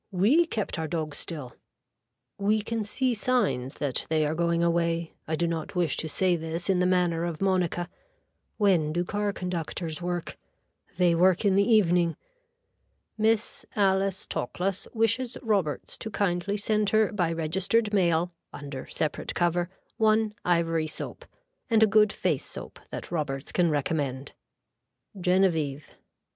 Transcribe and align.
We 0.09 0.45
kept 0.47 0.79
our 0.79 0.87
dog 0.87 1.13
still. 1.13 1.53
We 2.39 2.63
can 2.63 2.83
see 2.83 3.13
signs 3.13 3.75
that 3.75 4.07
they 4.09 4.25
are 4.25 4.33
going 4.33 4.63
away. 4.63 5.13
I 5.27 5.35
do 5.35 5.45
not 5.45 5.75
wish 5.75 5.95
to 5.97 6.09
say 6.09 6.35
this 6.35 6.71
in 6.71 6.79
the 6.79 6.87
manner 6.87 7.23
of 7.23 7.39
Monica. 7.39 7.87
When 8.57 8.93
do 8.93 9.03
car 9.05 9.31
conductors 9.31 10.01
work. 10.01 10.39
They 10.97 11.13
work 11.13 11.45
in 11.45 11.55
the 11.55 11.71
evening. 11.71 12.17
Miss 13.15 13.63
Alice 13.75 14.25
Toklas 14.25 14.87
wishes 14.91 15.37
Roberts 15.43 15.99
to 15.99 16.09
kindly 16.09 16.57
send 16.57 16.89
her 16.89 17.11
by 17.11 17.31
registered 17.31 17.93
mail 17.93 18.33
under 18.51 18.87
separate 18.87 19.35
cover 19.35 19.69
1 19.97 20.33
Ivory 20.43 20.87
soap 20.87 21.25
and 21.69 21.83
a 21.83 21.85
good 21.85 22.11
face 22.11 22.45
soap 22.47 22.79
that 22.89 23.11
Roberts 23.11 23.51
can 23.51 23.69
recommend. 23.69 24.33
(Genevieve.) 25.19 25.89